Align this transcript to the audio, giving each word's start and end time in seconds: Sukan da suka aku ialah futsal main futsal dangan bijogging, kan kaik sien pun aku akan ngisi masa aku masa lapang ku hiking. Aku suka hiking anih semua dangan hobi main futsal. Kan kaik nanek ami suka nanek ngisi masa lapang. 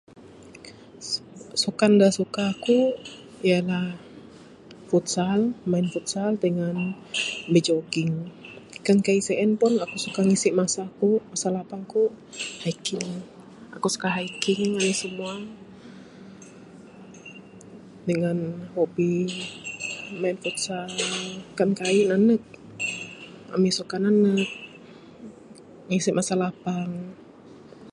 Sukan 1.61 1.91
da 2.01 2.07
suka 2.19 2.41
aku 2.53 2.79
ialah 3.47 3.87
futsal 4.89 5.39
main 5.71 5.87
futsal 5.93 6.29
dangan 6.43 6.75
bijogging, 7.51 8.13
kan 8.85 8.97
kaik 9.05 9.23
sien 9.27 9.51
pun 9.61 9.73
aku 9.83 9.95
akan 10.09 10.25
ngisi 10.29 10.49
masa 10.59 10.81
aku 10.91 11.09
masa 11.31 11.47
lapang 11.55 11.83
ku 11.93 12.03
hiking. 12.63 13.09
Aku 13.75 13.87
suka 13.93 14.07
hiking 14.17 14.61
anih 14.79 14.95
semua 15.03 15.33
dangan 18.07 18.37
hobi 18.75 19.15
main 20.21 20.37
futsal. 20.43 20.89
Kan 21.57 21.69
kaik 21.79 22.05
nanek 22.09 22.41
ami 23.55 23.69
suka 23.77 23.95
nanek 24.05 24.49
ngisi 25.89 26.09
masa 26.17 26.33
lapang. 26.43 26.89